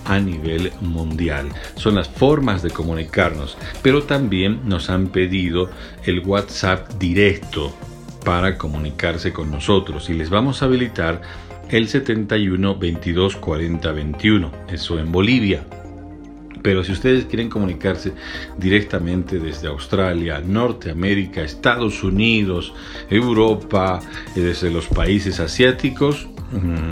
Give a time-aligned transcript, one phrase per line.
[0.05, 1.49] a nivel mundial.
[1.75, 5.69] Son las formas de comunicarnos, pero también nos han pedido
[6.05, 7.75] el WhatsApp directo
[8.25, 11.23] para comunicarse con nosotros y les vamos a habilitar
[11.69, 15.65] el 71 22 40 21, eso en Bolivia.
[16.63, 18.13] Pero si ustedes quieren comunicarse
[18.59, 22.73] directamente desde Australia, Norteamérica, Estados Unidos,
[23.09, 24.01] Europa,
[24.37, 26.29] eh, desde los países asiáticos,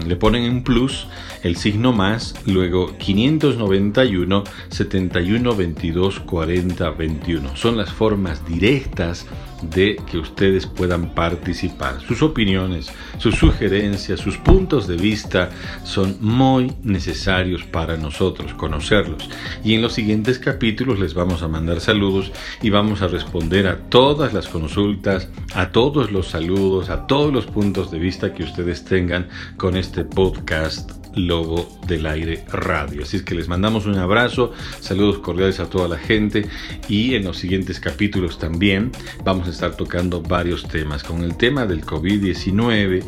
[0.06, 1.06] le ponen en plus
[1.42, 7.56] el signo más, luego 591 71 22 40 21.
[7.56, 9.26] Son las formas directas
[9.62, 12.00] de que ustedes puedan participar.
[12.00, 15.50] Sus opiniones, sus sugerencias, sus puntos de vista
[15.84, 19.28] son muy necesarios para nosotros conocerlos.
[19.64, 22.32] Y en los siguientes capítulos les vamos a mandar saludos
[22.62, 27.46] y vamos a responder a todas las consultas, a todos los saludos, a todos los
[27.46, 33.02] puntos de vista que ustedes tengan con este podcast Lobo del Aire Radio.
[33.02, 36.46] Así es que les mandamos un abrazo, saludos cordiales a toda la gente
[36.88, 38.92] y en los siguientes capítulos también
[39.24, 41.02] vamos a estar tocando varios temas.
[41.02, 43.02] Con el tema del COVID-19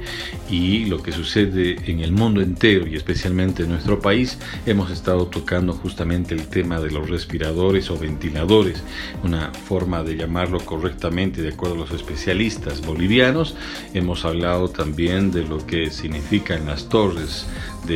[0.50, 5.26] y lo que sucede en el mundo entero y especialmente en nuestro país, hemos estado
[5.26, 8.82] tocando justamente el tema de los respiradores o ventiladores,
[9.22, 13.56] una forma de llamarlo correctamente de acuerdo a los especialistas bolivianos.
[13.94, 17.46] Hemos hablado también de lo que significan las torres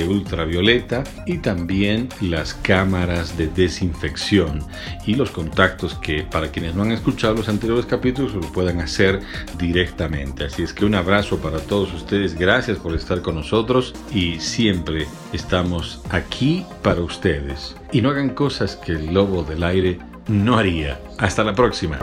[0.08, 4.64] ultravioleta y también las cámaras de desinfección
[5.06, 9.20] y los contactos que para quienes no han escuchado los anteriores capítulos lo puedan hacer
[9.58, 10.44] directamente.
[10.44, 15.06] Así es que un abrazo para todos ustedes, gracias por estar con nosotros y siempre
[15.32, 17.76] estamos aquí para ustedes.
[17.92, 19.98] Y no hagan cosas que el lobo del aire
[20.28, 21.00] no haría.
[21.18, 21.98] Hasta la próxima.